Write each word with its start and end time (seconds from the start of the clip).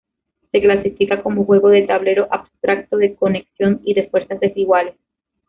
Se 0.51 0.59
clasifica 0.59 1.21
como 1.21 1.45
juego 1.45 1.69
de 1.69 1.83
tablero 1.83 2.27
abstracto, 2.31 2.97
de 2.97 3.13
conexión 3.13 3.81
y 3.83 3.93
de 3.93 4.09
fuerzas 4.09 4.39
desiguales. 4.39 4.95